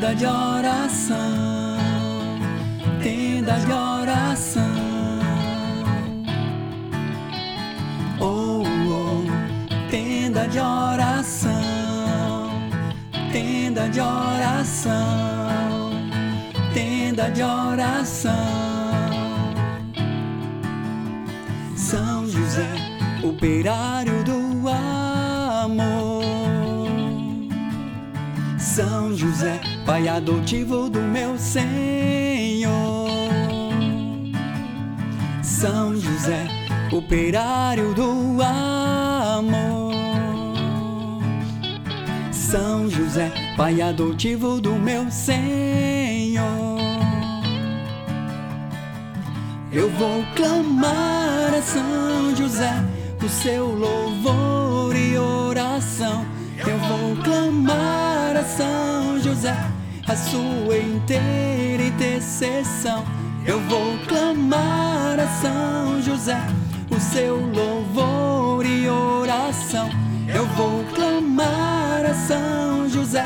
tenda 0.00 0.14
de 0.14 0.24
oração, 0.24 1.76
tenda 3.02 3.52
de 3.52 3.70
oração. 3.70 4.62
Oh, 8.18 8.62
oh, 8.88 9.90
tenda 9.90 10.48
de 10.48 10.58
oração, 10.58 11.60
tenda 13.30 13.90
de 13.90 14.00
oração, 14.00 15.90
tenda 16.72 17.30
de 17.30 17.42
oração. 17.42 18.32
São 21.76 22.26
José, 22.26 22.70
operário 23.22 24.24
do 24.24 24.66
amor. 24.66 26.24
São 28.58 29.14
José, 29.14 29.60
pai 29.90 30.06
adotivo 30.06 30.88
do 30.88 31.00
meu 31.00 31.36
Senhor. 31.36 33.10
São 35.42 35.96
José, 35.96 36.46
operário 36.92 37.92
do 37.92 38.40
amor. 38.40 39.92
São 42.30 42.88
José, 42.88 43.32
pai 43.56 43.82
adotivo 43.82 44.60
do 44.60 44.76
meu 44.76 45.10
Senhor. 45.10 46.46
Eu 49.72 49.90
vou 49.90 50.24
clamar 50.36 51.52
a 51.52 51.62
São 51.62 52.36
José 52.36 52.72
o 53.20 53.28
seu 53.28 53.66
louvor 53.66 54.94
e 54.94 55.18
oração. 55.18 56.24
Eu 56.58 56.78
vou 56.78 57.16
clamar 57.24 58.36
a 58.36 58.44
São 58.44 59.18
José 59.20 59.69
a 60.10 60.16
sua 60.16 60.76
inteira 60.76 61.84
intercessão. 61.84 63.04
Eu 63.46 63.60
vou 63.68 63.96
clamar 64.08 65.20
a 65.20 65.28
São 65.40 66.02
José 66.02 66.36
o 66.90 66.98
seu 66.98 67.36
louvor 67.36 68.66
e 68.66 68.88
oração. 68.88 69.88
Eu 70.26 70.46
vou 70.56 70.84
clamar 70.94 72.04
a 72.04 72.14
São 72.14 72.88
José 72.88 73.24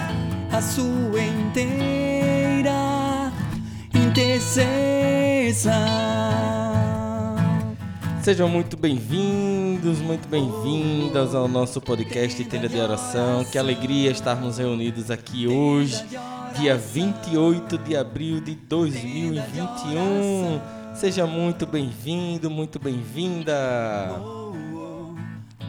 a 0.52 0.60
sua 0.60 1.22
inteira 1.22 2.72
intercessão. 3.94 5.72
Sejam 8.24 8.48
muito 8.48 8.74
bem-vindos, 8.74 9.98
muito 9.98 10.26
bem-vindas 10.28 11.34
ao 11.34 11.46
nosso 11.46 11.78
podcast 11.78 12.42
Tenda 12.46 12.70
de 12.70 12.80
Oração. 12.80 13.44
Que 13.44 13.58
alegria 13.58 14.10
estarmos 14.10 14.56
reunidos 14.56 15.10
aqui 15.10 15.46
hoje, 15.46 16.02
dia 16.58 16.74
28 16.74 17.76
de 17.76 17.94
abril 17.94 18.40
de 18.40 18.54
2021. 18.54 20.58
Seja 20.94 21.26
muito 21.26 21.66
bem-vindo, 21.66 22.48
muito 22.48 22.78
bem-vinda. 22.78 23.52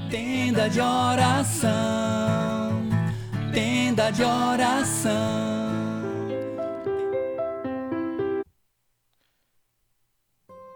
Tenda 0.09 0.69
de 0.69 0.79
oração, 0.79 1.73
tenda 3.53 4.11
de 4.11 4.23
oração. 4.23 5.64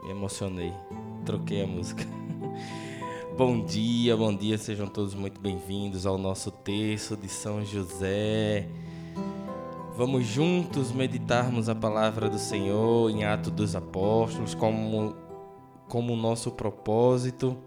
Emocionei, 0.09 0.73
troquei 1.25 1.63
a 1.63 1.67
música. 1.67 2.03
bom 3.37 3.63
dia, 3.63 4.17
bom 4.17 4.35
dia, 4.35 4.57
sejam 4.57 4.87
todos 4.87 5.13
muito 5.13 5.39
bem-vindos 5.39 6.05
ao 6.05 6.17
nosso 6.17 6.51
terço 6.51 7.15
de 7.15 7.29
São 7.29 7.63
José. 7.63 8.67
Vamos 9.95 10.25
juntos 10.25 10.91
meditarmos 10.91 11.67
a 11.67 11.75
palavra 11.75 12.29
do 12.29 12.39
Senhor 12.39 13.09
em 13.11 13.25
Atos 13.25 13.51
dos 13.51 13.75
Apóstolos 13.75 14.55
como 14.55 15.15
como 15.89 16.15
nosso 16.15 16.51
propósito. 16.51 17.57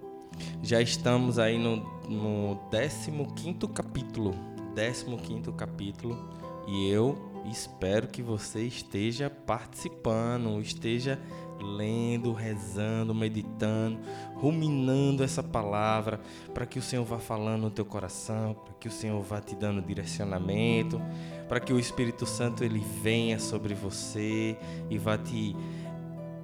Já 0.62 0.80
estamos 0.80 1.38
aí 1.38 1.58
no, 1.58 1.76
no 2.08 2.58
15 2.70 3.10
capítulo. 3.74 4.32
15 4.74 5.52
capítulo. 5.52 6.16
E 6.66 6.88
eu 6.88 7.18
espero 7.50 8.08
que 8.08 8.22
você 8.22 8.62
esteja 8.62 9.28
participando, 9.28 10.60
esteja 10.60 11.18
lendo, 11.60 12.32
rezando, 12.32 13.14
meditando, 13.14 13.98
ruminando 14.34 15.22
essa 15.22 15.42
palavra, 15.42 16.20
para 16.52 16.66
que 16.66 16.78
o 16.78 16.82
Senhor 16.82 17.04
vá 17.04 17.18
falando 17.18 17.62
no 17.62 17.70
teu 17.70 17.84
coração, 17.84 18.54
para 18.54 18.74
que 18.74 18.88
o 18.88 18.90
Senhor 18.90 19.20
vá 19.22 19.40
te 19.40 19.54
dando 19.54 19.80
direcionamento, 19.80 21.00
para 21.48 21.60
que 21.60 21.72
o 21.72 21.78
Espírito 21.78 22.26
Santo 22.26 22.64
ele 22.64 22.80
venha 23.02 23.38
sobre 23.38 23.74
você 23.74 24.56
e 24.90 24.98
vá 24.98 25.16
te 25.16 25.54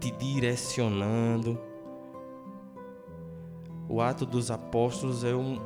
te 0.00 0.10
direcionando. 0.12 1.58
O 3.88 4.00
ato 4.00 4.26
dos 4.26 4.50
apóstolos 4.50 5.24
é 5.24 5.34
um, 5.34 5.60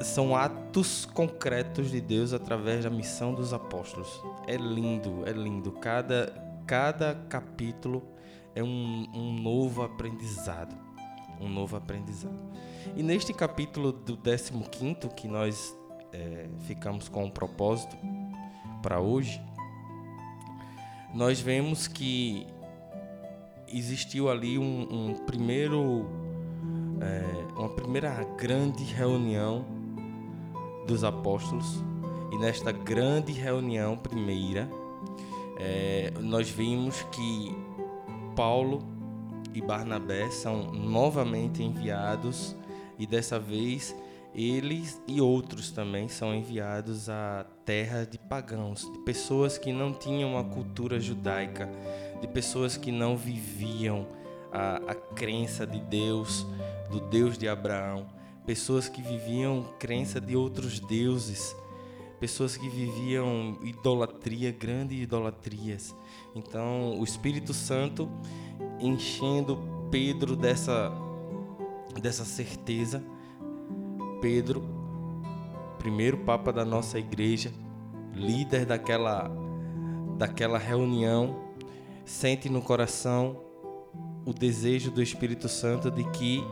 são 0.00 0.34
atos 0.34 1.06
concretos 1.06 1.90
de 1.90 2.00
Deus 2.00 2.32
através 2.32 2.84
da 2.84 2.90
missão 2.90 3.34
dos 3.34 3.52
apóstolos. 3.52 4.22
É 4.46 4.56
lindo, 4.56 5.22
é 5.26 5.32
lindo. 5.32 5.72
Cada, 5.72 6.32
cada 6.66 7.14
capítulo 7.28 8.02
é 8.54 8.62
um, 8.62 9.06
um 9.14 9.32
novo 9.34 9.82
aprendizado. 9.82 10.74
Um 11.40 11.48
novo 11.48 11.76
aprendizado. 11.76 12.38
E 12.96 13.02
neste 13.02 13.32
capítulo 13.32 13.92
do 13.92 14.16
15, 14.16 14.52
que 15.16 15.26
nós 15.26 15.76
é, 16.12 16.48
ficamos 16.60 17.08
com 17.08 17.24
um 17.24 17.30
propósito 17.30 17.96
para 18.82 19.00
hoje, 19.00 19.40
nós 21.12 21.40
vemos 21.40 21.86
que 21.86 22.46
existiu 23.68 24.30
ali 24.30 24.58
um, 24.58 24.86
um 24.90 25.14
primeiro, 25.26 26.06
é, 27.00 27.58
uma 27.58 27.68
primeira 27.70 28.22
grande 28.36 28.84
reunião 28.84 29.73
dos 30.86 31.04
apóstolos. 31.04 31.82
E 32.32 32.38
nesta 32.38 32.72
grande 32.72 33.32
reunião 33.32 33.96
primeira, 33.96 34.68
é, 35.58 36.12
nós 36.20 36.48
vimos 36.50 37.02
que 37.12 37.56
Paulo 38.34 38.82
e 39.54 39.60
Barnabé 39.60 40.30
são 40.30 40.72
novamente 40.72 41.62
enviados 41.62 42.56
e 42.98 43.06
dessa 43.06 43.38
vez 43.38 43.94
eles 44.34 45.00
e 45.06 45.20
outros 45.20 45.70
também 45.70 46.08
são 46.08 46.34
enviados 46.34 47.08
à 47.08 47.46
terra 47.64 48.04
de 48.04 48.18
pagãos, 48.18 48.80
de 48.92 48.98
pessoas 49.04 49.56
que 49.56 49.72
não 49.72 49.92
tinham 49.92 50.32
uma 50.32 50.42
cultura 50.42 50.98
judaica, 50.98 51.70
de 52.20 52.26
pessoas 52.26 52.76
que 52.76 52.90
não 52.90 53.16
viviam 53.16 54.08
a, 54.52 54.76
a 54.88 54.94
crença 54.94 55.64
de 55.64 55.78
Deus, 55.78 56.44
do 56.90 56.98
Deus 57.00 57.38
de 57.38 57.48
Abraão, 57.48 58.06
pessoas 58.46 58.88
que 58.88 59.00
viviam 59.00 59.64
crença 59.78 60.20
de 60.20 60.36
outros 60.36 60.80
deuses, 60.80 61.56
pessoas 62.20 62.56
que 62.56 62.68
viviam 62.68 63.58
idolatria, 63.62 64.52
grandes 64.52 65.02
idolatrias. 65.02 65.94
Então, 66.34 66.98
o 66.98 67.04
Espírito 67.04 67.52
Santo 67.54 68.08
enchendo 68.80 69.58
Pedro 69.90 70.36
dessa 70.36 70.92
dessa 72.00 72.24
certeza. 72.24 73.02
Pedro, 74.20 74.64
primeiro 75.78 76.18
papa 76.18 76.52
da 76.52 76.64
nossa 76.64 76.98
igreja, 76.98 77.52
líder 78.14 78.66
daquela 78.66 79.30
daquela 80.16 80.58
reunião, 80.58 81.52
sente 82.04 82.48
no 82.48 82.62
coração 82.62 83.40
o 84.24 84.32
desejo 84.32 84.90
do 84.90 85.02
Espírito 85.02 85.48
Santo 85.48 85.90
de 85.90 86.04
que 86.10 86.42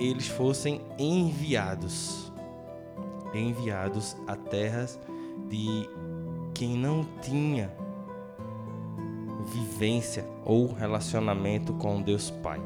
eles 0.00 0.26
fossem 0.26 0.80
enviados 0.98 2.30
enviados 3.34 4.16
a 4.26 4.36
terras 4.36 4.98
de 5.48 5.88
quem 6.54 6.76
não 6.76 7.04
tinha 7.22 7.72
vivência 9.46 10.24
ou 10.44 10.72
relacionamento 10.72 11.72
com 11.74 12.02
Deus 12.02 12.30
Pai. 12.30 12.60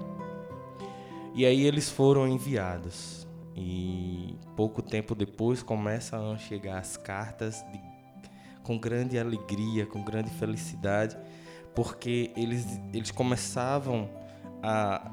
E 1.35 1.45
aí 1.45 1.63
eles 1.63 1.89
foram 1.91 2.27
enviados. 2.29 3.27
E 3.57 4.37
pouco 4.57 4.83
tempo 4.83 5.15
depois 5.15 5.63
começam 5.63 6.33
a 6.33 6.39
chegar 6.39 6.79
as 6.79 6.97
cartas 6.97 7.65
de, 7.71 7.81
com 8.63 8.79
grande 8.79 9.19
alegria, 9.19 9.87
com 9.87 10.03
grande 10.03 10.31
felicidade, 10.31 11.17
porque 11.75 12.33
eles, 12.37 12.81
eles 12.93 13.11
começavam 13.11 14.09
a 14.63 15.09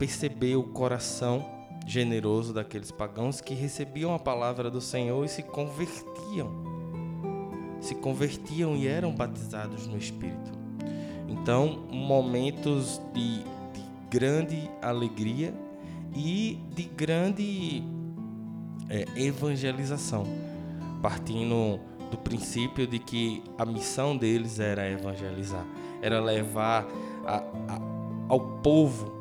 perceber 0.00 0.56
o 0.56 0.62
coração 0.62 1.44
generoso 1.86 2.54
daqueles 2.54 2.90
pagãos 2.90 3.42
que 3.42 3.52
recebiam 3.52 4.14
a 4.14 4.18
palavra 4.18 4.70
do 4.70 4.80
Senhor 4.80 5.22
e 5.26 5.28
se 5.28 5.42
convertiam. 5.42 6.50
Se 7.82 7.94
convertiam 7.94 8.74
e 8.74 8.88
eram 8.88 9.14
batizados 9.14 9.86
no 9.86 9.98
Espírito. 9.98 10.52
Então, 11.28 11.86
momentos 11.92 12.98
de, 13.12 13.40
de 13.40 13.84
grande 14.08 14.70
alegria 14.80 15.52
e 16.16 16.58
de 16.74 16.84
grande 16.84 17.84
é, 18.88 19.04
evangelização, 19.16 20.24
partindo 21.02 21.78
do 22.10 22.16
princípio 22.16 22.86
de 22.86 22.98
que 22.98 23.42
a 23.58 23.66
missão 23.66 24.16
deles 24.16 24.58
era 24.60 24.90
evangelizar, 24.90 25.66
era 26.00 26.18
levar 26.20 26.86
a, 27.26 27.36
a, 27.36 27.80
ao 28.30 28.40
povo 28.62 29.19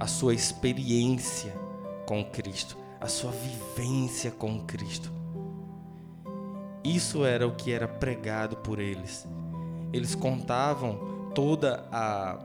a 0.00 0.06
sua 0.06 0.32
experiência 0.32 1.54
com 2.06 2.24
Cristo, 2.24 2.74
a 2.98 3.06
sua 3.06 3.30
vivência 3.30 4.30
com 4.30 4.58
Cristo. 4.60 5.12
Isso 6.82 7.22
era 7.22 7.46
o 7.46 7.54
que 7.54 7.70
era 7.70 7.86
pregado 7.86 8.56
por 8.56 8.78
eles. 8.78 9.28
Eles 9.92 10.14
contavam 10.14 11.30
toda 11.34 11.86
a, 11.92 12.38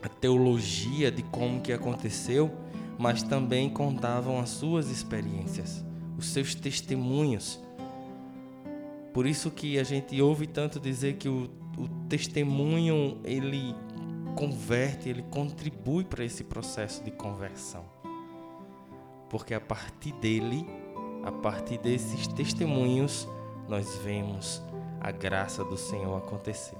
a 0.00 0.08
teologia 0.08 1.10
de 1.10 1.24
como 1.24 1.60
que 1.60 1.72
aconteceu, 1.72 2.52
mas 2.96 3.20
também 3.24 3.68
contavam 3.68 4.38
as 4.38 4.50
suas 4.50 4.90
experiências, 4.90 5.84
os 6.16 6.28
seus 6.28 6.54
testemunhos. 6.54 7.58
Por 9.12 9.26
isso 9.26 9.50
que 9.50 9.76
a 9.76 9.84
gente 9.84 10.22
ouve 10.22 10.46
tanto 10.46 10.78
dizer 10.78 11.16
que 11.16 11.28
o, 11.28 11.50
o 11.76 11.88
testemunho 12.08 13.18
ele 13.24 13.74
converte, 14.38 15.08
ele 15.08 15.22
contribui 15.24 16.04
para 16.04 16.24
esse 16.24 16.44
processo 16.44 17.02
de 17.02 17.10
conversão. 17.10 17.84
Porque 19.28 19.52
a 19.52 19.60
partir 19.60 20.12
dele, 20.12 20.64
a 21.24 21.32
partir 21.32 21.76
desses 21.78 22.28
testemunhos, 22.28 23.26
nós 23.68 23.96
vemos 23.96 24.62
a 25.00 25.10
graça 25.10 25.64
do 25.64 25.76
Senhor 25.76 26.16
acontecer. 26.16 26.78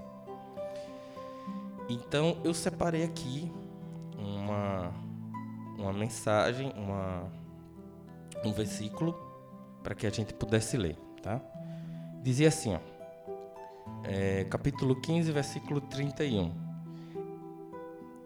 Então 1.88 2.36
eu 2.44 2.54
separei 2.54 3.02
aqui 3.02 3.50
uma, 4.16 4.94
uma 5.76 5.92
mensagem, 5.92 6.72
uma, 6.76 7.26
um 8.44 8.52
versículo 8.52 9.18
para 9.82 9.96
que 9.96 10.06
a 10.06 10.10
gente 10.10 10.32
pudesse 10.32 10.76
ler, 10.76 10.96
tá? 11.20 11.40
Dizia 12.22 12.48
assim, 12.48 12.72
ó, 12.72 12.78
é, 14.04 14.44
capítulo 14.44 15.00
15, 15.00 15.32
versículo 15.32 15.80
31. 15.80 16.67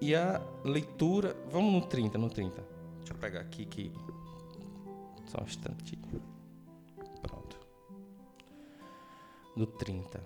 E 0.03 0.17
a 0.17 0.43
leitura, 0.65 1.37
vamos 1.49 1.73
no 1.73 1.81
30, 1.81 2.19
no 2.19 2.29
30. 2.29 2.61
Deixa 2.99 3.13
eu 3.13 3.17
pegar 3.19 3.39
aqui 3.39 3.65
que 3.65 3.93
só 5.27 5.41
um 5.41 5.45
instantinho. 5.45 6.03
Pronto. 7.23 7.57
No 9.55 9.65
30. 9.65 10.21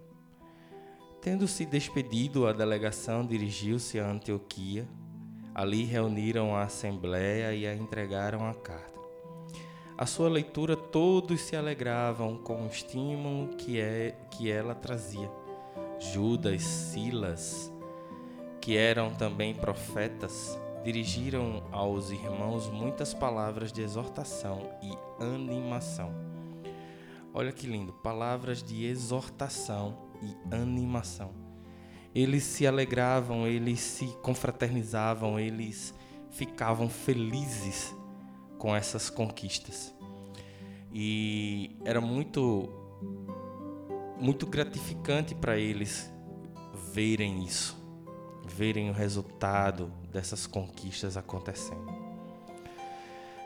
Tendo 1.20 1.46
se 1.46 1.66
despedido, 1.66 2.46
a 2.46 2.54
delegação 2.54 3.26
dirigiu-se 3.26 4.00
a 4.00 4.10
Antioquia. 4.10 4.88
Ali 5.54 5.84
reuniram 5.84 6.56
a 6.56 6.62
assembleia 6.62 7.54
e 7.54 7.66
a 7.66 7.76
entregaram 7.76 8.48
a 8.48 8.54
carta. 8.54 8.98
A 9.98 10.06
sua 10.06 10.30
leitura 10.30 10.74
todos 10.74 11.42
se 11.42 11.54
alegravam 11.54 12.38
com 12.38 12.64
o 12.64 12.68
estímulo 12.68 13.54
que, 13.56 13.78
é, 13.78 14.16
que 14.30 14.50
ela 14.50 14.74
trazia. 14.74 15.30
Judas, 16.00 16.62
Silas, 16.62 17.70
que 18.66 18.76
eram 18.76 19.14
também 19.14 19.54
profetas, 19.54 20.58
dirigiram 20.82 21.62
aos 21.70 22.10
irmãos 22.10 22.68
muitas 22.68 23.14
palavras 23.14 23.72
de 23.72 23.80
exortação 23.80 24.68
e 24.82 25.22
animação. 25.22 26.12
Olha 27.32 27.52
que 27.52 27.64
lindo, 27.64 27.92
palavras 27.92 28.64
de 28.64 28.84
exortação 28.84 29.96
e 30.20 30.52
animação. 30.52 31.30
Eles 32.12 32.42
se 32.42 32.66
alegravam, 32.66 33.46
eles 33.46 33.78
se 33.78 34.06
confraternizavam, 34.20 35.38
eles 35.38 35.94
ficavam 36.32 36.88
felizes 36.88 37.94
com 38.58 38.74
essas 38.74 39.08
conquistas. 39.08 39.94
E 40.92 41.78
era 41.84 42.00
muito 42.00 42.68
muito 44.18 44.44
gratificante 44.44 45.36
para 45.36 45.56
eles 45.56 46.12
verem 46.92 47.44
isso, 47.44 47.75
verem 48.46 48.90
o 48.90 48.92
resultado 48.92 49.90
dessas 50.12 50.46
conquistas 50.46 51.16
acontecendo. 51.16 51.86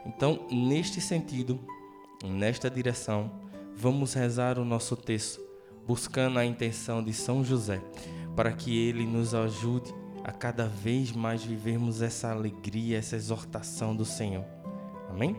Então, 0.04 0.46
neste 0.50 1.00
sentido, 1.00 1.58
nesta 2.24 2.70
direção, 2.70 3.30
vamos 3.76 4.14
rezar 4.14 4.58
o 4.58 4.64
nosso 4.64 4.96
texto 4.96 5.40
buscando 5.86 6.38
a 6.38 6.44
intenção 6.44 7.02
de 7.02 7.12
São 7.12 7.44
José, 7.44 7.80
para 8.36 8.52
que 8.52 8.76
ele 8.76 9.04
nos 9.04 9.34
ajude 9.34 9.92
a 10.22 10.30
cada 10.30 10.66
vez 10.66 11.12
mais 11.12 11.42
vivermos 11.42 12.02
essa 12.02 12.30
alegria, 12.30 12.98
essa 12.98 13.16
exortação 13.16 13.96
do 13.96 14.04
Senhor. 14.04 14.44
Amém? 15.08 15.36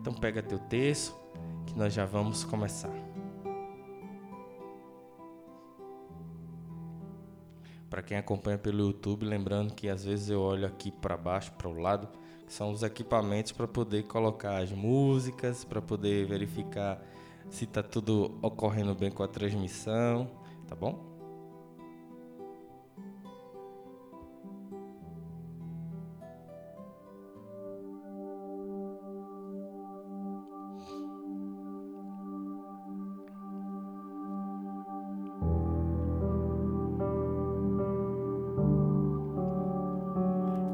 Então 0.00 0.12
pega 0.12 0.42
teu 0.42 0.58
texto 0.58 1.14
que 1.66 1.78
nós 1.78 1.94
já 1.94 2.04
vamos 2.04 2.44
começar. 2.44 3.03
Para 7.94 8.02
quem 8.02 8.16
acompanha 8.16 8.58
pelo 8.58 8.86
YouTube, 8.86 9.24
lembrando 9.24 9.72
que 9.72 9.88
às 9.88 10.04
vezes 10.04 10.28
eu 10.28 10.40
olho 10.40 10.66
aqui 10.66 10.90
para 10.90 11.16
baixo, 11.16 11.52
para 11.52 11.68
o 11.68 11.78
lado, 11.78 12.08
que 12.44 12.52
são 12.52 12.72
os 12.72 12.82
equipamentos 12.82 13.52
para 13.52 13.68
poder 13.68 14.02
colocar 14.08 14.60
as 14.60 14.72
músicas, 14.72 15.64
para 15.64 15.80
poder 15.80 16.26
verificar 16.26 17.00
se 17.48 17.62
está 17.62 17.84
tudo 17.84 18.36
ocorrendo 18.42 18.96
bem 18.96 19.12
com 19.12 19.22
a 19.22 19.28
transmissão, 19.28 20.28
tá 20.66 20.74
bom? 20.74 21.13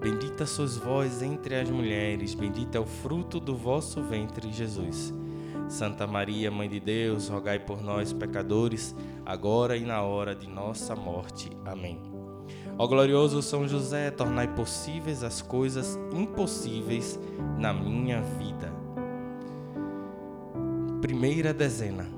Bendita 0.00 0.46
sois 0.46 0.78
vós 0.78 1.20
entre 1.20 1.56
as 1.56 1.68
mulheres, 1.68 2.34
bendito 2.34 2.74
é 2.74 2.80
o 2.80 2.86
fruto 2.86 3.38
do 3.38 3.54
vosso 3.54 4.02
ventre, 4.02 4.50
Jesus. 4.50 5.12
Santa 5.68 6.06
Maria, 6.06 6.50
Mãe 6.50 6.70
de 6.70 6.80
Deus, 6.80 7.28
rogai 7.28 7.58
por 7.58 7.82
nós, 7.82 8.10
pecadores, 8.10 8.96
agora 9.26 9.76
e 9.76 9.84
na 9.84 10.02
hora 10.02 10.34
de 10.34 10.48
nossa 10.48 10.96
morte. 10.96 11.50
Amém. 11.66 12.00
Ó 12.78 12.86
glorioso 12.86 13.42
São 13.42 13.68
José, 13.68 14.10
tornai 14.10 14.48
possíveis 14.48 15.22
as 15.22 15.42
coisas 15.42 15.98
impossíveis 16.14 17.20
na 17.58 17.74
minha 17.74 18.22
vida. 18.22 18.72
Primeira 21.02 21.52
dezena. 21.52 22.08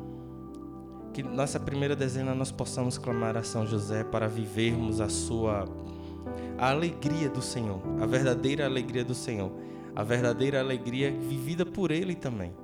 Que 1.13 1.21
nossa 1.21 1.59
primeira 1.59 1.97
dezena 1.97 2.33
nós 2.33 2.53
possamos 2.53 2.97
clamar 2.97 3.37
a 3.37 3.43
São 3.43 3.67
José 3.67 4.05
para 4.05 4.29
vivermos 4.29 5.01
a 5.01 5.09
sua 5.09 5.67
a 6.63 6.71
alegria 6.71 7.29
do 7.29 7.43
Senhor, 7.43 7.81
a 8.01 8.07
verdadeira 8.07 8.65
alegria 8.65 9.05
do 9.05 9.17
Senhor, 9.17 9.51
a 9.97 10.05
verdadeira 10.05 10.61
alegria 10.61 11.11
vivida 11.11 11.67
por 11.67 11.91
Ele 11.91 12.15
também. 12.15 12.55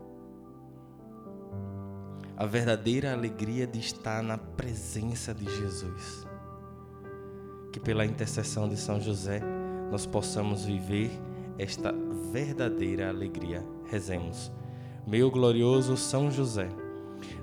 A 2.37 2.47
verdadeira 2.47 3.13
alegria 3.13 3.67
de 3.67 3.81
estar 3.81 4.23
na 4.23 4.39
presença 4.39 5.35
de 5.35 5.47
Jesus. 5.47 6.25
Que 7.73 7.81
pela 7.81 8.07
intercessão 8.07 8.69
de 8.69 8.77
São 8.77 9.01
José 9.01 9.43
nós 9.91 10.07
possamos 10.07 10.65
viver 10.65 11.11
esta 11.59 11.93
verdadeira 12.33 13.09
alegria. 13.09 13.67
Rezemos. 13.91 14.53
Meu 15.05 15.29
glorioso 15.29 15.97
São 15.97 16.31
José, 16.31 16.69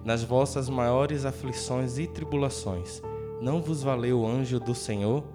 nas 0.05 0.23
vossas 0.23 0.69
maiores 0.69 1.25
aflições 1.25 1.97
e 1.97 2.07
tribulações, 2.07 3.01
não 3.41 3.61
vos 3.61 3.83
valeu 3.83 4.21
o 4.21 4.25
anjo 4.25 4.57
do 4.57 4.73
Senhor? 4.73 5.34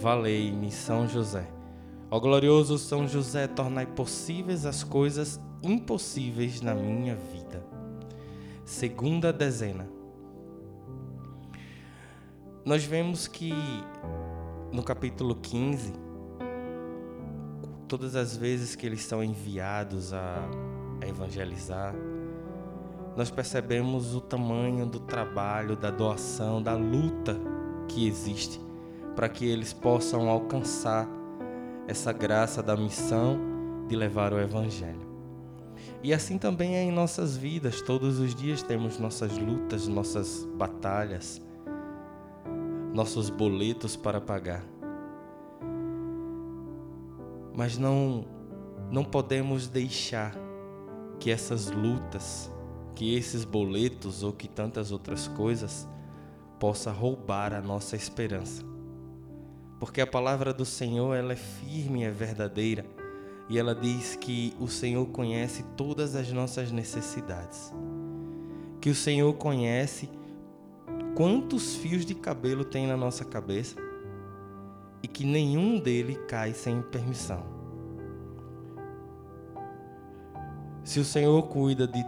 Valei-me 0.00 0.70
São 0.70 1.08
José. 1.08 1.48
Ó 2.08 2.20
glorioso 2.20 2.78
São 2.78 3.08
José, 3.08 3.48
tornai 3.48 3.84
possíveis 3.84 4.64
as 4.64 4.84
coisas 4.84 5.40
impossíveis 5.60 6.60
na 6.60 6.72
minha 6.72 7.16
vida. 7.16 7.66
Segunda 8.64 9.32
dezena. 9.32 9.88
Nós 12.64 12.84
vemos 12.84 13.26
que 13.26 13.52
no 14.70 14.84
capítulo 14.84 15.34
15 15.34 15.92
todas 17.88 18.14
as 18.14 18.36
vezes 18.36 18.76
que 18.76 18.86
eles 18.86 19.02
são 19.02 19.24
enviados 19.24 20.12
a, 20.12 20.48
a 21.02 21.08
evangelizar, 21.08 21.92
nós 23.16 23.32
percebemos 23.32 24.14
o 24.14 24.20
tamanho 24.20 24.86
do 24.86 25.00
trabalho, 25.00 25.74
da 25.74 25.90
doação, 25.90 26.62
da 26.62 26.74
luta 26.74 27.36
que 27.88 28.06
existe 28.06 28.67
para 29.18 29.28
que 29.28 29.44
eles 29.44 29.72
possam 29.72 30.28
alcançar 30.28 31.08
essa 31.88 32.12
graça 32.12 32.62
da 32.62 32.76
missão 32.76 33.36
de 33.88 33.96
levar 33.96 34.32
o 34.32 34.38
Evangelho. 34.38 35.08
E 36.04 36.14
assim 36.14 36.38
também 36.38 36.76
é 36.76 36.84
em 36.84 36.92
nossas 36.92 37.36
vidas, 37.36 37.82
todos 37.82 38.20
os 38.20 38.32
dias 38.32 38.62
temos 38.62 38.96
nossas 38.96 39.36
lutas, 39.36 39.88
nossas 39.88 40.46
batalhas, 40.54 41.42
nossos 42.94 43.28
boletos 43.28 43.96
para 43.96 44.20
pagar 44.20 44.64
mas 47.58 47.76
não 47.76 48.24
não 48.88 49.02
podemos 49.02 49.66
deixar 49.66 50.32
que 51.18 51.28
essas 51.28 51.72
lutas, 51.72 52.52
que 52.94 53.16
esses 53.16 53.44
boletos 53.44 54.22
ou 54.22 54.32
que 54.32 54.46
tantas 54.46 54.92
outras 54.92 55.26
coisas 55.26 55.88
possa 56.60 56.92
roubar 56.92 57.52
a 57.52 57.60
nossa 57.60 57.96
esperança. 57.96 58.77
Porque 59.78 60.00
a 60.00 60.06
palavra 60.06 60.52
do 60.52 60.64
Senhor, 60.64 61.14
ela 61.14 61.32
é 61.32 61.36
firme, 61.36 62.04
é 62.04 62.10
verdadeira, 62.10 62.84
e 63.48 63.58
ela 63.58 63.74
diz 63.74 64.16
que 64.16 64.54
o 64.58 64.68
Senhor 64.68 65.06
conhece 65.06 65.62
todas 65.76 66.16
as 66.16 66.30
nossas 66.32 66.72
necessidades. 66.72 67.72
Que 68.80 68.90
o 68.90 68.94
Senhor 68.94 69.32
conhece 69.34 70.10
quantos 71.14 71.76
fios 71.76 72.04
de 72.04 72.14
cabelo 72.14 72.64
tem 72.64 72.86
na 72.86 72.96
nossa 72.96 73.24
cabeça 73.24 73.76
e 75.02 75.08
que 75.08 75.24
nenhum 75.24 75.78
dele 75.78 76.16
cai 76.28 76.52
sem 76.52 76.82
permissão. 76.82 77.44
Se 80.82 81.00
o 81.00 81.04
Senhor 81.04 81.42
cuida 81.48 81.86
de 81.86 82.04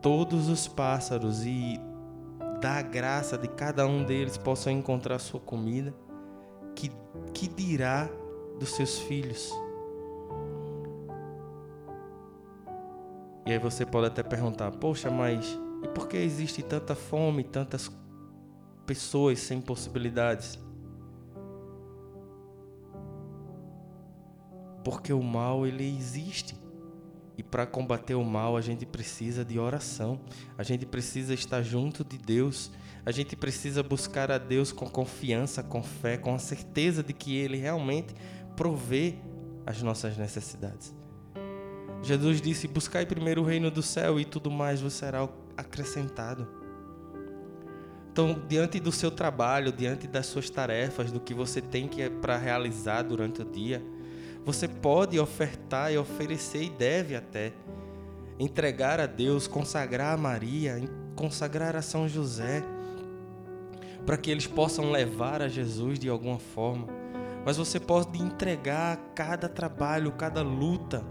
todos 0.00 0.48
os 0.48 0.68
pássaros 0.68 1.44
e 1.44 1.80
dá 2.60 2.74
a 2.74 2.82
graça 2.82 3.36
de 3.36 3.48
cada 3.48 3.86
um 3.86 4.04
deles 4.04 4.36
possam 4.36 4.72
encontrar 4.72 5.18
sua 5.18 5.40
comida, 5.40 5.94
que, 6.74 6.90
que 7.32 7.48
dirá 7.48 8.08
dos 8.58 8.70
seus 8.70 8.98
filhos? 8.98 9.52
E 13.46 13.52
aí 13.52 13.58
você 13.58 13.84
pode 13.84 14.06
até 14.06 14.22
perguntar: 14.22 14.70
poxa, 14.72 15.10
mas 15.10 15.58
e 15.82 15.88
por 15.88 16.08
que 16.08 16.16
existe 16.16 16.62
tanta 16.62 16.94
fome, 16.94 17.42
tantas 17.42 17.90
pessoas 18.86 19.38
sem 19.40 19.60
possibilidades? 19.60 20.58
Porque 24.84 25.12
o 25.12 25.22
mal 25.22 25.66
ele 25.66 25.96
existe. 25.96 26.58
E 27.36 27.42
para 27.42 27.66
combater 27.66 28.14
o 28.14 28.24
mal, 28.24 28.56
a 28.56 28.60
gente 28.60 28.84
precisa 28.84 29.44
de 29.44 29.58
oração. 29.58 30.20
A 30.58 30.62
gente 30.62 30.84
precisa 30.84 31.32
estar 31.32 31.62
junto 31.62 32.04
de 32.04 32.18
Deus. 32.18 32.70
A 33.04 33.10
gente 33.10 33.34
precisa 33.34 33.82
buscar 33.82 34.30
a 34.30 34.38
Deus 34.38 34.72
com 34.72 34.88
confiança, 34.88 35.62
com 35.62 35.82
fé, 35.82 36.16
com 36.16 36.34
a 36.34 36.38
certeza 36.38 37.02
de 37.02 37.12
que 37.12 37.36
ele 37.36 37.56
realmente 37.56 38.14
provê 38.56 39.14
as 39.66 39.80
nossas 39.82 40.16
necessidades. 40.16 40.94
Jesus 42.02 42.40
disse: 42.40 42.68
Buscai 42.68 43.06
primeiro 43.06 43.42
o 43.42 43.44
reino 43.44 43.70
do 43.70 43.82
céu 43.82 44.18
e 44.20 44.24
tudo 44.24 44.50
mais 44.50 44.80
vos 44.80 44.92
será 44.92 45.28
acrescentado. 45.56 46.46
Então, 48.12 48.42
diante 48.48 48.80
do 48.80 48.90
seu 48.90 49.10
trabalho, 49.10 49.72
diante 49.72 50.06
das 50.06 50.26
suas 50.26 50.50
tarefas, 50.50 51.12
do 51.12 51.20
que 51.20 51.32
você 51.32 51.60
tem 51.60 51.86
que 51.86 52.02
é 52.02 52.10
para 52.10 52.36
realizar 52.36 53.02
durante 53.02 53.40
o 53.40 53.44
dia, 53.44 53.82
você 54.44 54.66
pode 54.66 55.18
ofertar 55.18 55.92
e 55.92 55.98
oferecer 55.98 56.64
e 56.64 56.70
deve 56.70 57.14
até 57.14 57.52
entregar 58.38 58.98
a 58.98 59.06
Deus, 59.06 59.46
consagrar 59.46 60.14
a 60.14 60.16
Maria, 60.16 60.76
consagrar 61.14 61.76
a 61.76 61.82
São 61.82 62.08
José, 62.08 62.64
para 64.04 64.16
que 64.16 64.30
eles 64.30 64.46
possam 64.46 64.90
levar 64.90 65.42
a 65.42 65.48
Jesus 65.48 65.98
de 65.98 66.08
alguma 66.08 66.38
forma. 66.38 66.86
Mas 67.44 67.56
você 67.56 67.80
pode 67.80 68.20
entregar 68.20 68.96
cada 69.14 69.48
trabalho, 69.48 70.12
cada 70.12 70.42
luta. 70.42 71.04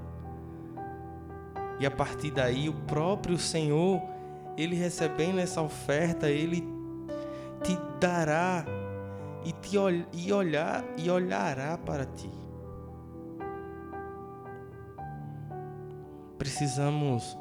E 1.80 1.86
a 1.86 1.92
partir 1.92 2.32
daí, 2.32 2.70
o 2.70 2.74
próprio 2.74 3.38
Senhor, 3.38 4.02
ele 4.58 4.76
recebendo 4.76 5.40
essa 5.40 5.62
oferta, 5.62 6.30
ele 6.30 6.64
te 7.64 7.78
dará 8.00 8.66
e 9.44 9.52
te 9.52 9.78
e 10.14 10.32
olhar 10.32 10.84
e 10.98 11.10
olhará 11.10 11.78
para 11.78 12.06
ti. 12.06 12.30
precisamos 16.40 17.38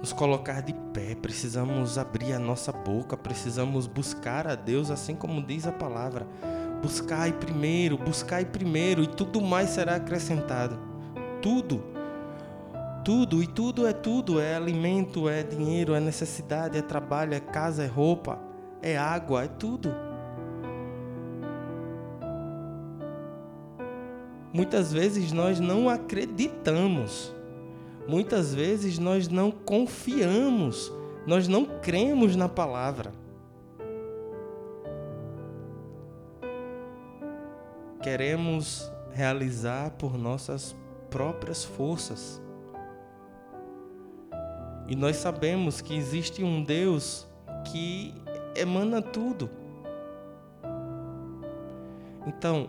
nos 0.00 0.12
colocar 0.12 0.62
de 0.62 0.72
pé, 0.92 1.14
precisamos 1.14 1.98
abrir 1.98 2.32
a 2.32 2.38
nossa 2.38 2.72
boca, 2.72 3.16
precisamos 3.16 3.86
buscar 3.86 4.46
a 4.46 4.54
Deus, 4.54 4.90
assim 4.90 5.14
como 5.14 5.42
diz 5.42 5.66
a 5.66 5.72
palavra. 5.72 6.26
Buscai 6.82 7.32
primeiro, 7.32 7.96
buscai 7.96 8.44
primeiro, 8.44 9.02
e 9.02 9.06
tudo 9.06 9.40
mais 9.40 9.70
será 9.70 9.96
acrescentado. 9.96 10.78
Tudo. 11.40 11.82
Tudo, 13.04 13.42
e 13.42 13.46
tudo 13.46 13.86
é 13.86 13.92
tudo: 13.92 14.40
é 14.40 14.56
alimento, 14.56 15.28
é 15.28 15.42
dinheiro, 15.42 15.94
é 15.94 16.00
necessidade, 16.00 16.76
é 16.76 16.82
trabalho, 16.82 17.34
é 17.34 17.40
casa, 17.40 17.84
é 17.84 17.86
roupa, 17.86 18.38
é 18.82 18.96
água, 18.96 19.44
é 19.44 19.48
tudo. 19.48 19.94
Muitas 24.52 24.92
vezes 24.92 25.32
nós 25.32 25.60
não 25.60 25.88
acreditamos 25.88 27.35
Muitas 28.08 28.54
vezes 28.54 28.98
nós 28.98 29.28
não 29.28 29.50
confiamos, 29.50 30.92
nós 31.26 31.48
não 31.48 31.64
cremos 31.64 32.36
na 32.36 32.48
palavra. 32.48 33.12
Queremos 38.02 38.90
realizar 39.12 39.90
por 39.92 40.16
nossas 40.16 40.76
próprias 41.10 41.64
forças. 41.64 42.40
E 44.86 44.94
nós 44.94 45.16
sabemos 45.16 45.80
que 45.80 45.96
existe 45.96 46.44
um 46.44 46.62
Deus 46.62 47.26
que 47.64 48.14
emana 48.54 49.02
tudo. 49.02 49.50
Então, 52.24 52.68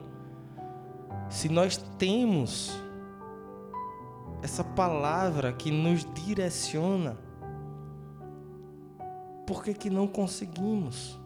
se 1.30 1.50
nós 1.50 1.78
temos 1.98 2.87
essa 4.42 4.64
palavra 4.64 5.52
que 5.54 5.72
nos 5.72 6.06
direciona, 6.14 7.18
por 9.46 9.64
que, 9.64 9.74
que 9.74 9.90
não 9.90 10.08
conseguimos? 10.08 11.20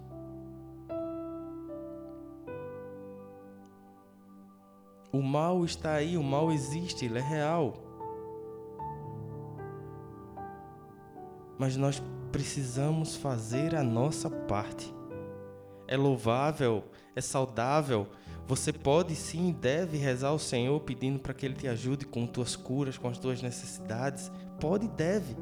O 5.12 5.22
mal 5.22 5.66
está 5.66 5.94
aí, 5.94 6.18
o 6.18 6.24
mal 6.24 6.52
existe, 6.52 7.06
ele 7.06 7.20
é 7.20 7.22
real. 7.22 7.74
Mas 11.58 11.76
nós 11.76 12.02
precisamos 12.32 13.16
fazer 13.16 13.76
a 13.76 13.84
nossa 13.84 14.30
parte. 14.30 14.94
É 15.88 15.98
louvável, 15.98 16.84
é 17.14 17.20
saudável. 17.20 18.08
Você 18.48 18.74
pode 18.74 19.16
sim 19.16 19.52
deve 19.52 19.98
rezar 19.98 20.30
ao 20.30 20.40
Senhor 20.40 20.80
pedindo 20.82 21.20
para 21.20 21.34
que 21.34 21.46
Ele 21.46 21.56
te 21.56 21.68
ajude 21.68 22.06
com 22.06 22.28
tuas 22.28 22.56
curas, 22.56 22.98
com 22.98 23.08
as 23.08 23.18
tuas 23.18 23.42
necessidades. 23.42 24.32
Pode 24.60 24.86
e 24.86 24.90
deve. 24.90 25.36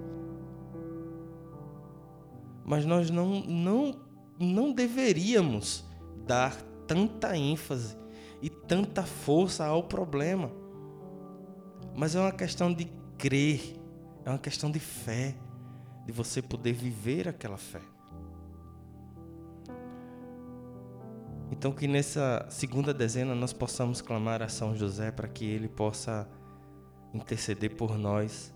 Mas 2.63 2.85
nós 2.85 3.09
não, 3.09 3.41
não, 3.41 3.99
não 4.39 4.71
deveríamos 4.71 5.83
dar 6.27 6.55
tanta 6.85 7.35
ênfase 7.35 7.97
e 8.41 8.49
tanta 8.49 9.03
força 9.03 9.65
ao 9.65 9.83
problema. 9.83 10.51
Mas 11.95 12.15
é 12.15 12.19
uma 12.19 12.31
questão 12.31 12.71
de 12.73 12.85
crer, 13.17 13.75
é 14.23 14.29
uma 14.29 14.39
questão 14.39 14.69
de 14.69 14.79
fé, 14.79 15.35
de 16.05 16.11
você 16.11 16.41
poder 16.41 16.73
viver 16.73 17.27
aquela 17.27 17.57
fé. 17.57 17.81
Então, 21.51 21.71
que 21.71 21.87
nessa 21.87 22.45
segunda 22.49 22.93
dezena 22.93 23.33
nós 23.33 23.51
possamos 23.51 24.01
clamar 24.01 24.41
a 24.41 24.47
São 24.47 24.75
José 24.75 25.11
para 25.11 25.27
que 25.27 25.45
ele 25.45 25.67
possa 25.67 26.29
interceder 27.13 27.75
por 27.75 27.97
nós, 27.97 28.53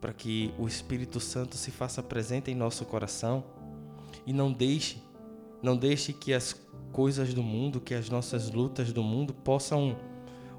para 0.00 0.12
que 0.12 0.54
o 0.58 0.68
Espírito 0.68 1.18
Santo 1.18 1.56
se 1.56 1.70
faça 1.70 2.02
presente 2.02 2.50
em 2.50 2.54
nosso 2.54 2.84
coração 2.84 3.44
e 4.26 4.32
não 4.32 4.52
deixe, 4.52 5.02
não 5.62 5.76
deixe 5.76 6.12
que 6.12 6.34
as 6.34 6.54
coisas 6.92 7.32
do 7.32 7.42
mundo, 7.42 7.80
que 7.80 7.94
as 7.94 8.10
nossas 8.10 8.50
lutas 8.50 8.92
do 8.92 9.02
mundo 9.02 9.32
possam 9.32 9.96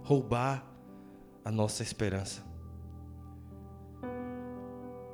roubar 0.04 0.66
a 1.46 1.52
nossa 1.52 1.84
esperança. 1.84 2.42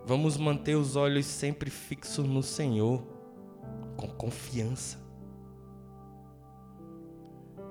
Vamos 0.05 0.38
manter 0.38 0.75
os 0.75 0.95
olhos 0.95 1.25
sempre 1.25 1.69
fixos 1.69 2.27
no 2.27 2.43
Senhor, 2.43 3.03
com 3.95 4.07
confiança. 4.07 5.02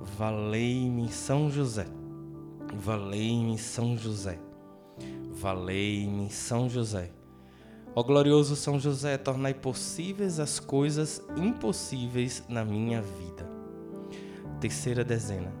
Valei-me 0.00 1.08
São 1.08 1.50
José. 1.50 1.86
Valei-me 2.74 3.58
São 3.58 3.96
José. 3.96 4.38
Valei-me 5.30 6.30
São 6.30 6.68
José. 6.68 7.10
Ó 7.94 8.02
glorioso 8.02 8.54
São 8.54 8.78
José, 8.78 9.16
tornai 9.16 9.54
possíveis 9.54 10.38
as 10.38 10.60
coisas 10.60 11.22
impossíveis 11.36 12.44
na 12.48 12.64
minha 12.64 13.02
vida 13.02 13.58
terceira 14.58 15.04
dezena. 15.04 15.52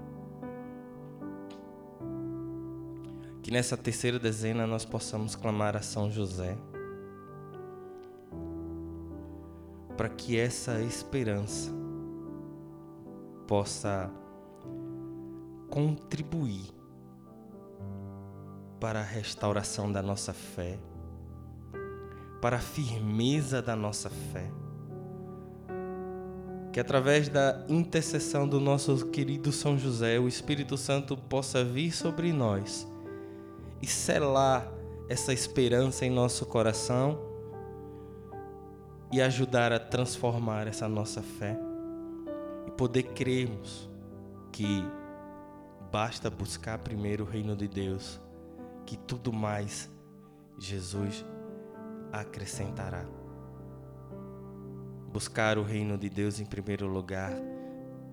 Que 3.42 3.50
nessa 3.50 3.76
terceira 3.76 4.18
dezena 4.18 4.66
nós 4.66 4.84
possamos 4.84 5.34
clamar 5.34 5.76
a 5.76 5.80
São 5.80 6.10
José 6.10 6.58
para 9.96 10.08
que 10.08 10.36
essa 10.36 10.80
esperança 10.82 11.70
possa 13.46 14.10
contribuir 15.70 16.70
para 18.80 19.00
a 19.00 19.04
restauração 19.04 19.90
da 19.90 20.02
nossa 20.02 20.32
fé, 20.32 20.78
para 22.40 22.56
a 22.56 22.60
firmeza 22.60 23.60
da 23.60 23.74
nossa 23.74 24.08
fé. 24.08 24.50
Que 26.72 26.80
através 26.80 27.28
da 27.28 27.64
intercessão 27.68 28.46
do 28.46 28.60
nosso 28.60 29.06
querido 29.06 29.50
São 29.50 29.76
José, 29.76 30.18
o 30.18 30.28
Espírito 30.28 30.76
Santo 30.76 31.16
possa 31.16 31.64
vir 31.64 31.92
sobre 31.92 32.32
nós 32.32 32.86
e 33.82 33.86
selar 33.86 34.70
essa 35.08 35.32
esperança 35.32 36.04
em 36.04 36.10
nosso 36.10 36.46
coração 36.46 37.18
e 39.10 39.20
ajudar 39.20 39.72
a 39.72 39.78
transformar 39.78 40.66
essa 40.66 40.86
nossa 40.86 41.22
fé 41.22 41.58
e 42.66 42.70
poder 42.70 43.04
crermos 43.04 43.88
que 44.52 44.84
basta 45.90 46.28
buscar 46.28 46.78
primeiro 46.78 47.24
o 47.24 47.26
reino 47.26 47.56
de 47.56 47.66
Deus, 47.66 48.20
que 48.84 48.96
tudo 48.96 49.32
mais 49.32 49.90
Jesus 50.58 51.24
acrescentará. 52.12 53.04
Buscar 55.12 55.58
o 55.58 55.62
reino 55.62 55.96
de 55.96 56.10
Deus 56.10 56.40
em 56.40 56.44
primeiro 56.44 56.86
lugar, 56.86 57.32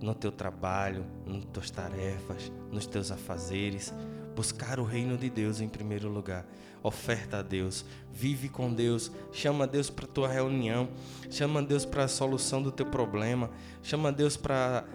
no 0.01 0.13
teu 0.13 0.31
trabalho, 0.31 1.05
nas 1.25 1.45
tuas 1.45 1.69
tarefas, 1.69 2.51
nos 2.71 2.85
teus 2.85 3.11
afazeres, 3.11 3.93
buscar 4.35 4.79
o 4.79 4.83
reino 4.83 5.17
de 5.17 5.29
Deus 5.29 5.59
em 5.61 5.67
primeiro 5.67 6.09
lugar. 6.09 6.45
Oferta 6.83 7.39
a 7.39 7.41
Deus, 7.41 7.83
vive 8.13 8.47
com 8.47 8.71
Deus, 8.71 9.11
chama 9.31 9.65
Deus 9.65 9.89
para 9.89 10.05
tua 10.05 10.27
reunião, 10.27 10.87
chama 11.31 11.63
Deus 11.63 11.83
para 11.83 12.03
a 12.03 12.07
solução 12.07 12.61
do 12.61 12.71
teu 12.71 12.85
problema, 12.85 13.49
chama 13.81 14.11
Deus 14.11 14.37
para 14.37 14.85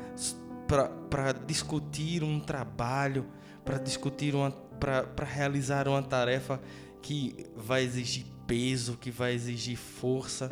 para 1.09 1.33
discutir 1.33 2.22
um 2.22 2.38
trabalho, 2.38 3.26
para 3.64 3.78
discutir 3.78 4.35
uma 4.35 4.50
para 4.80 5.26
realizar 5.26 5.87
uma 5.87 6.02
tarefa 6.02 6.59
que 7.02 7.46
vai 7.54 7.83
exigir 7.83 8.24
peso, 8.46 8.96
que 8.96 9.11
vai 9.11 9.35
exigir 9.35 9.76
força. 9.76 10.50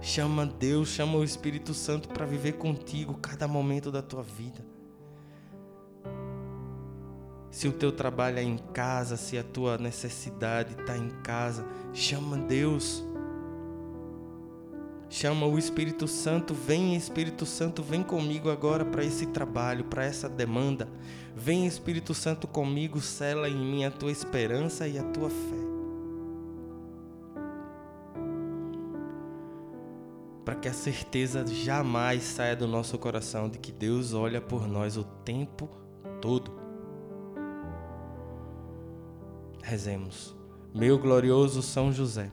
Chama 0.00 0.46
Deus, 0.46 0.90
chama 0.90 1.18
o 1.18 1.24
Espírito 1.24 1.74
Santo 1.74 2.08
para 2.08 2.24
viver 2.24 2.52
contigo 2.52 3.18
cada 3.20 3.48
momento 3.48 3.90
da 3.90 4.00
tua 4.00 4.22
vida. 4.22 4.64
Se 7.50 7.66
o 7.66 7.72
teu 7.72 7.90
trabalho 7.90 8.38
é 8.38 8.42
em 8.42 8.56
casa, 8.56 9.16
se 9.16 9.36
a 9.36 9.42
tua 9.42 9.76
necessidade 9.76 10.80
está 10.80 10.96
em 10.96 11.10
casa, 11.22 11.66
chama 11.92 12.36
Deus. 12.36 13.04
Chama 15.10 15.44
o 15.44 15.58
Espírito 15.58 16.06
Santo, 16.06 16.54
vem 16.54 16.94
Espírito 16.94 17.44
Santo, 17.44 17.82
vem 17.82 18.00
comigo 18.00 18.48
agora 18.48 18.84
para 18.84 19.04
esse 19.04 19.26
trabalho, 19.26 19.84
para 19.84 20.04
essa 20.04 20.28
demanda. 20.28 20.88
Vem 21.34 21.66
Espírito 21.66 22.14
Santo 22.14 22.46
comigo, 22.46 23.00
sela 23.00 23.48
em 23.48 23.56
mim 23.56 23.84
a 23.84 23.90
tua 23.90 24.12
esperança 24.12 24.86
e 24.86 24.96
a 24.96 25.02
tua 25.02 25.28
fé. 25.28 25.60
para 30.50 30.58
que 30.58 30.68
a 30.68 30.72
certeza 30.72 31.46
jamais 31.46 32.24
saia 32.24 32.56
do 32.56 32.66
nosso 32.66 32.98
coração 32.98 33.48
de 33.48 33.56
que 33.56 33.70
Deus 33.70 34.12
olha 34.12 34.40
por 34.40 34.66
nós 34.66 34.96
o 34.96 35.04
tempo 35.04 35.68
todo. 36.20 36.50
Rezemos. 39.62 40.34
Meu 40.74 40.98
glorioso 40.98 41.62
São 41.62 41.92
José, 41.92 42.32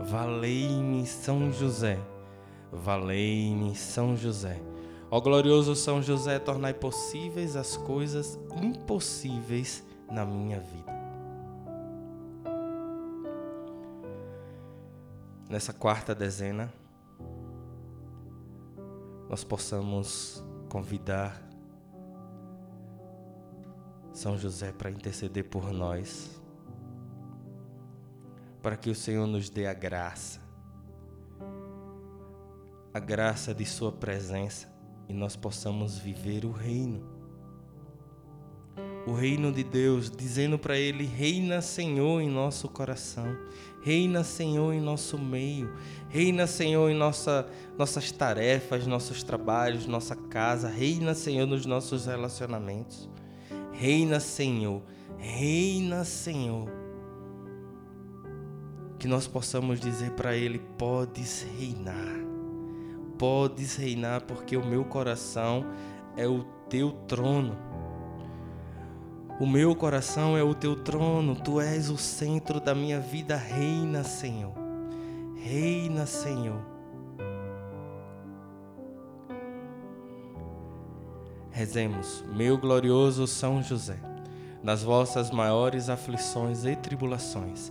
Valei-me 0.00 1.06
São 1.06 1.52
José. 1.52 1.98
Valei-me 2.72 3.74
São 3.74 4.16
José. 4.16 4.60
Ó 5.10 5.20
glorioso 5.20 5.76
São 5.76 6.02
José, 6.02 6.38
tornai 6.38 6.74
possíveis 6.74 7.56
as 7.56 7.76
coisas 7.76 8.38
impossíveis 8.60 9.84
na 10.10 10.24
minha 10.24 10.58
vida. 10.58 10.92
Nessa 15.48 15.72
quarta 15.72 16.14
dezena, 16.14 16.72
nós 19.28 19.44
possamos 19.44 20.44
convidar 20.68 21.40
São 24.12 24.36
José 24.38 24.72
para 24.72 24.90
interceder 24.90 25.44
por 25.44 25.72
nós, 25.72 26.40
para 28.64 28.78
que 28.78 28.88
o 28.88 28.94
Senhor 28.94 29.26
nos 29.26 29.50
dê 29.50 29.66
a 29.66 29.74
graça, 29.74 30.40
a 32.94 32.98
graça 32.98 33.52
de 33.54 33.66
Sua 33.66 33.92
presença 33.92 34.72
e 35.06 35.12
nós 35.12 35.36
possamos 35.36 35.98
viver 35.98 36.46
o 36.46 36.50
reino. 36.50 37.06
O 39.06 39.12
reino 39.12 39.52
de 39.52 39.62
Deus, 39.62 40.10
dizendo 40.10 40.58
para 40.58 40.78
Ele: 40.78 41.04
Reina, 41.04 41.60
Senhor, 41.60 42.22
em 42.22 42.30
nosso 42.30 42.66
coração, 42.70 43.36
reina, 43.82 44.24
Senhor, 44.24 44.72
em 44.72 44.80
nosso 44.80 45.18
meio, 45.18 45.70
reina, 46.08 46.46
Senhor, 46.46 46.88
em 46.88 46.96
nossa, 46.96 47.46
nossas 47.76 48.10
tarefas, 48.10 48.86
nossos 48.86 49.22
trabalhos, 49.22 49.86
nossa 49.86 50.16
casa, 50.16 50.70
reina, 50.70 51.12
Senhor, 51.12 51.46
nos 51.46 51.66
nossos 51.66 52.06
relacionamentos, 52.06 53.10
reina, 53.72 54.18
Senhor, 54.20 54.82
reina, 55.18 56.02
Senhor. 56.02 56.83
Que 59.04 59.08
nós 59.08 59.26
possamos 59.26 59.80
dizer 59.80 60.12
para 60.12 60.34
Ele: 60.34 60.58
Podes 60.78 61.46
reinar, 61.58 62.16
podes 63.18 63.76
reinar, 63.76 64.22
porque 64.22 64.56
o 64.56 64.64
meu 64.64 64.82
coração 64.82 65.62
é 66.16 66.26
o 66.26 66.42
teu 66.70 66.90
trono. 67.06 67.54
O 69.38 69.46
meu 69.46 69.76
coração 69.76 70.38
é 70.38 70.42
o 70.42 70.54
teu 70.54 70.74
trono, 70.74 71.36
tu 71.36 71.60
és 71.60 71.90
o 71.90 71.98
centro 71.98 72.58
da 72.58 72.74
minha 72.74 72.98
vida. 72.98 73.36
Reina, 73.36 74.02
Senhor. 74.04 74.54
Reina, 75.36 76.06
Senhor. 76.06 76.64
Rezemos, 81.50 82.24
meu 82.34 82.56
glorioso 82.56 83.26
São 83.26 83.62
José, 83.62 83.98
nas 84.62 84.82
vossas 84.82 85.30
maiores 85.30 85.90
aflições 85.90 86.64
e 86.64 86.74
tribulações, 86.74 87.70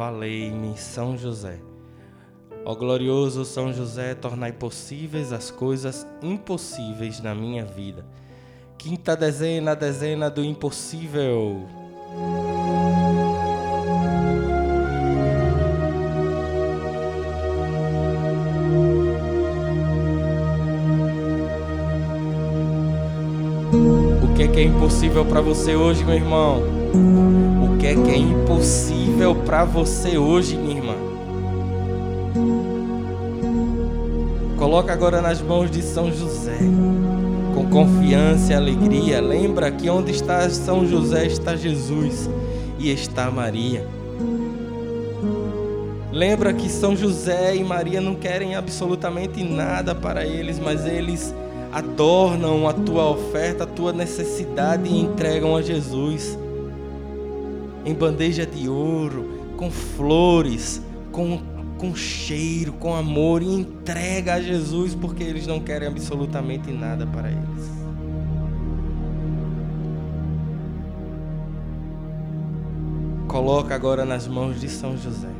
valei-me 0.00 0.78
São 0.78 1.14
José. 1.14 1.60
Ó 2.64 2.74
glorioso 2.74 3.44
São 3.44 3.70
José, 3.70 4.14
tornai 4.14 4.50
possíveis 4.50 5.30
as 5.30 5.50
coisas 5.50 6.06
impossíveis 6.22 7.20
na 7.20 7.34
minha 7.34 7.66
vida 7.66 8.06
Quinta 8.78 9.14
dezena, 9.14 9.76
dezena 9.76 10.30
do 10.30 10.42
impossível. 10.42 11.66
O 24.22 24.34
que 24.34 24.44
é 24.44 24.48
que 24.48 24.60
é 24.60 24.62
impossível 24.62 25.26
para 25.26 25.42
você 25.42 25.76
hoje, 25.76 26.02
meu 26.06 26.14
irmão? 26.14 27.49
É 27.90 27.92
que 27.92 28.08
é 28.08 28.16
impossível 28.16 29.34
para 29.34 29.64
você 29.64 30.16
hoje, 30.16 30.56
minha 30.56 30.76
irmã? 30.76 30.94
Coloca 34.56 34.92
agora 34.92 35.20
nas 35.20 35.42
mãos 35.42 35.68
de 35.68 35.82
São 35.82 36.08
José 36.12 36.56
com 37.52 37.68
confiança 37.68 38.52
e 38.52 38.54
alegria. 38.54 39.20
Lembra 39.20 39.72
que 39.72 39.90
onde 39.90 40.12
está 40.12 40.48
São 40.50 40.86
José 40.86 41.26
está 41.26 41.56
Jesus 41.56 42.30
e 42.78 42.92
está 42.92 43.28
Maria. 43.28 43.84
Lembra 46.12 46.52
que 46.52 46.68
São 46.68 46.94
José 46.94 47.56
e 47.56 47.64
Maria 47.64 48.00
não 48.00 48.14
querem 48.14 48.54
absolutamente 48.54 49.42
nada 49.42 49.96
para 49.96 50.24
eles, 50.24 50.60
mas 50.60 50.86
eles 50.86 51.34
adornam 51.72 52.68
a 52.68 52.72
tua 52.72 53.10
oferta, 53.10 53.64
a 53.64 53.66
tua 53.66 53.92
necessidade 53.92 54.88
e 54.88 54.96
entregam 54.96 55.56
a 55.56 55.62
Jesus 55.62 56.38
em 57.84 57.94
bandeja 57.94 58.46
de 58.46 58.68
ouro, 58.68 59.52
com 59.56 59.70
flores, 59.70 60.82
com 61.10 61.40
com 61.80 61.96
cheiro, 61.96 62.74
com 62.74 62.94
amor 62.94 63.42
e 63.42 63.46
entrega 63.46 64.34
a 64.34 64.40
Jesus 64.40 64.94
porque 64.94 65.24
eles 65.24 65.46
não 65.46 65.60
querem 65.60 65.88
absolutamente 65.88 66.70
nada 66.70 67.06
para 67.06 67.30
eles. 67.30 67.70
Coloca 73.26 73.74
agora 73.74 74.04
nas 74.04 74.28
mãos 74.28 74.60
de 74.60 74.68
São 74.68 74.94
José. 74.98 75.30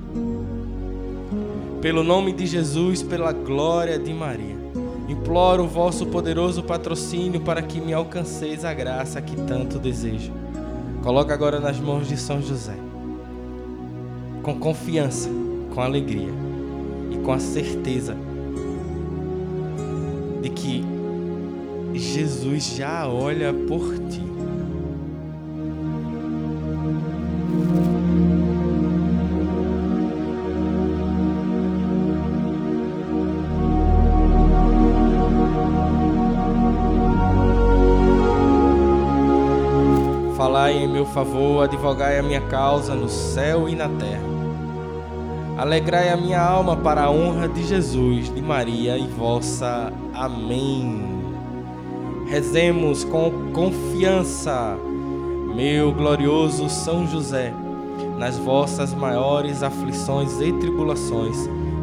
Pelo 1.82 2.02
nome 2.02 2.32
de 2.32 2.46
Jesus, 2.46 3.02
pela 3.02 3.32
glória 3.32 3.98
de 3.98 4.12
Maria, 4.14 4.56
imploro 5.08 5.64
o 5.64 5.68
vosso 5.68 6.06
poderoso 6.06 6.62
patrocínio 6.62 7.42
para 7.42 7.60
que 7.60 7.80
me 7.80 7.92
alcanceis 7.92 8.64
a 8.64 8.72
graça 8.72 9.20
que 9.20 9.36
tanto 9.36 9.78
desejo. 9.78 10.32
Coloca 11.02 11.32
agora 11.32 11.58
nas 11.58 11.78
mãos 11.80 12.06
de 12.06 12.16
São 12.16 12.42
José. 12.42 12.76
Com 14.42 14.58
confiança 14.58 15.28
com 15.70 15.80
alegria 15.80 16.32
e 17.10 17.16
com 17.18 17.32
a 17.32 17.38
certeza 17.38 18.16
de 20.42 20.50
que 20.50 20.84
Jesus 21.94 22.76
já 22.76 23.08
olha 23.08 23.52
por 23.52 23.98
ti. 24.10 24.22
Favor, 41.24 41.64
advogai 41.64 42.18
a 42.18 42.22
minha 42.22 42.40
causa 42.40 42.94
no 42.94 43.08
céu 43.08 43.68
e 43.68 43.74
na 43.74 43.88
terra. 43.88 44.24
Alegrai 45.58 46.08
a 46.08 46.16
minha 46.16 46.40
alma 46.40 46.76
para 46.76 47.04
a 47.04 47.10
honra 47.10 47.46
de 47.46 47.62
Jesus, 47.62 48.34
de 48.34 48.40
Maria 48.40 48.96
e 48.96 49.06
vossa. 49.06 49.92
Amém. 50.14 51.02
Rezemos 52.26 53.04
com 53.04 53.30
confiança, 53.52 54.78
meu 55.54 55.92
glorioso 55.92 56.70
São 56.70 57.06
José, 57.06 57.52
nas 58.18 58.38
vossas 58.38 58.94
maiores 58.94 59.62
aflições 59.62 60.40
e 60.40 60.52
tribulações. 60.54 61.36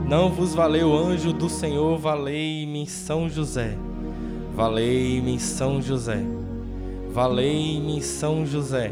Não 0.07 0.31
vos 0.31 0.55
valeu 0.55 0.97
anjo 0.97 1.31
do 1.31 1.47
Senhor, 1.47 1.99
valei-me 1.99 2.87
São 2.87 3.29
José. 3.29 3.77
Valei-me 4.55 5.39
São 5.39 5.79
José. 5.79 6.25
Valei-me 7.13 8.01
São 8.01 8.43
José. 8.43 8.91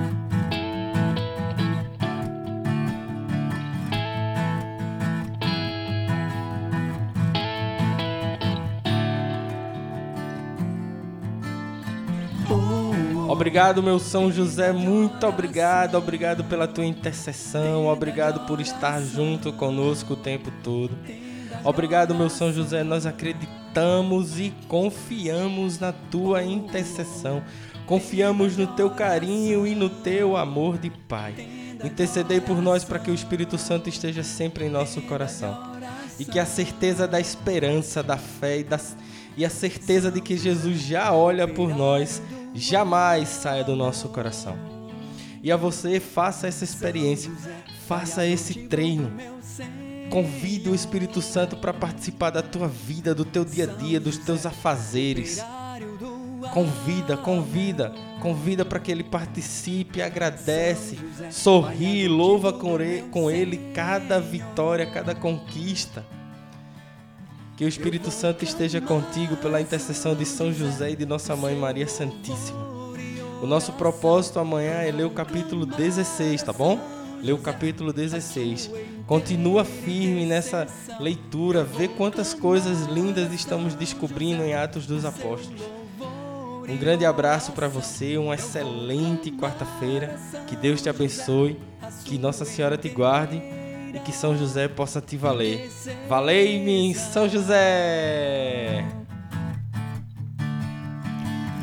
Obrigado, 13.41 13.81
meu 13.81 13.97
São 13.97 14.31
José, 14.31 14.71
muito 14.71 15.25
obrigado, 15.25 15.95
obrigado 15.95 16.43
pela 16.43 16.67
tua 16.67 16.85
intercessão, 16.85 17.87
obrigado 17.87 18.45
por 18.45 18.61
estar 18.61 19.01
junto 19.01 19.51
conosco 19.51 20.13
o 20.13 20.15
tempo 20.15 20.51
todo. 20.63 20.95
Obrigado, 21.63 22.13
meu 22.13 22.29
São 22.29 22.53
José. 22.53 22.83
Nós 22.83 23.07
acreditamos 23.07 24.39
e 24.39 24.53
confiamos 24.67 25.79
na 25.79 25.91
tua 25.91 26.43
intercessão. 26.43 27.41
Confiamos 27.87 28.55
no 28.57 28.67
teu 28.67 28.91
carinho 28.91 29.65
e 29.65 29.73
no 29.73 29.89
teu 29.89 30.37
amor 30.37 30.77
de 30.77 30.91
Pai. 30.91 31.33
Intercedei 31.83 32.39
por 32.39 32.61
nós 32.61 32.83
para 32.83 32.99
que 32.99 33.09
o 33.09 33.15
Espírito 33.15 33.57
Santo 33.57 33.89
esteja 33.89 34.21
sempre 34.21 34.65
em 34.65 34.69
nosso 34.69 35.01
coração. 35.01 35.57
E 36.19 36.25
que 36.25 36.37
a 36.37 36.45
certeza 36.45 37.07
da 37.07 37.19
esperança, 37.19 38.03
da 38.03 38.17
fé 38.17 38.59
e, 38.59 38.63
das, 38.63 38.95
e 39.35 39.43
a 39.43 39.49
certeza 39.49 40.11
de 40.11 40.21
que 40.21 40.37
Jesus 40.37 40.79
já 40.79 41.11
olha 41.11 41.47
por 41.47 41.75
nós 41.75 42.21
jamais 42.53 43.29
saia 43.29 43.63
do 43.63 43.75
nosso 43.75 44.09
coração. 44.09 44.57
E 45.43 45.51
a 45.51 45.57
você, 45.57 45.99
faça 45.99 46.47
essa 46.47 46.63
experiência, 46.63 47.31
faça 47.87 48.25
esse 48.25 48.67
treino. 48.67 49.11
Convide 50.09 50.69
o 50.69 50.75
Espírito 50.75 51.21
Santo 51.21 51.55
para 51.55 51.73
participar 51.73 52.29
da 52.29 52.41
tua 52.41 52.67
vida, 52.67 53.15
do 53.15 53.25
teu 53.25 53.43
dia 53.45 53.63
a 53.63 53.67
dia, 53.67 53.99
dos 53.99 54.17
teus 54.17 54.45
afazeres. 54.45 55.43
Convida, 56.53 57.15
convida, 57.17 57.93
convida 58.19 58.65
para 58.65 58.79
que 58.79 58.91
ele 58.91 59.03
participe, 59.03 60.01
agradece, 60.01 60.99
sorri, 61.31 62.07
louva 62.07 62.51
com 62.51 63.31
ele 63.31 63.71
cada 63.73 64.19
vitória, 64.19 64.85
cada 64.85 65.15
conquista. 65.15 66.05
Que 67.61 67.65
o 67.65 67.69
Espírito 67.69 68.09
Santo 68.09 68.43
esteja 68.43 68.81
contigo 68.81 69.37
pela 69.37 69.61
intercessão 69.61 70.15
de 70.15 70.25
São 70.25 70.51
José 70.51 70.93
e 70.93 70.95
de 70.95 71.05
Nossa 71.05 71.35
Mãe 71.35 71.55
Maria 71.55 71.87
Santíssima. 71.87 72.57
O 73.39 73.45
nosso 73.45 73.71
propósito 73.73 74.39
amanhã 74.39 74.81
é 74.81 74.91
ler 74.91 75.03
o 75.03 75.11
capítulo 75.11 75.63
16, 75.63 76.41
tá 76.41 76.51
bom? 76.51 76.79
Ler 77.21 77.33
o 77.33 77.37
capítulo 77.37 77.93
16. 77.93 78.71
Continua 79.05 79.63
firme 79.63 80.25
nessa 80.25 80.65
leitura, 80.99 81.63
vê 81.63 81.87
quantas 81.87 82.33
coisas 82.33 82.87
lindas 82.87 83.31
estamos 83.31 83.75
descobrindo 83.75 84.41
em 84.41 84.55
Atos 84.55 84.87
dos 84.87 85.05
Apóstolos. 85.05 85.61
Um 86.67 86.77
grande 86.77 87.05
abraço 87.05 87.51
para 87.51 87.67
você, 87.67 88.17
uma 88.17 88.33
excelente 88.33 89.29
quarta-feira. 89.29 90.19
Que 90.47 90.55
Deus 90.55 90.81
te 90.81 90.89
abençoe, 90.89 91.59
que 92.05 92.17
Nossa 92.17 92.43
Senhora 92.43 92.75
te 92.75 92.89
guarde 92.89 93.60
e 93.93 93.99
que 93.99 94.11
São 94.11 94.37
José 94.37 94.67
possa 94.67 95.01
te 95.01 95.17
valer. 95.17 95.69
Valei-me, 96.07 96.93
São 96.95 97.27
José! 97.27 98.85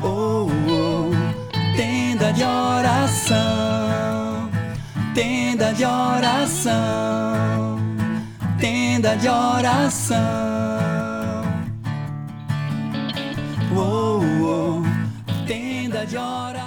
Oh, 0.01 0.47
oh, 0.47 1.11
tenda 1.75 2.31
de 2.31 2.43
oração, 2.43 3.37
tenda 5.13 5.73
de 5.73 5.83
oração, 5.83 7.77
tenda 8.59 9.15
de 9.17 9.27
oração. 9.27 10.17
Oh, 13.75 14.21
oh, 14.41 15.45
tenda 15.45 16.05
de 16.05 16.17
oração. 16.17 16.58